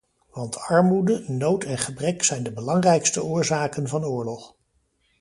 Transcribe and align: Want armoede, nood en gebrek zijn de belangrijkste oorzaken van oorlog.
Want 0.29 0.57
armoede, 0.59 1.23
nood 1.27 1.63
en 1.63 1.77
gebrek 1.77 2.23
zijn 2.23 2.43
de 2.43 2.53
belangrijkste 2.53 3.23
oorzaken 3.23 3.87
van 3.87 4.05
oorlog. 4.05 4.55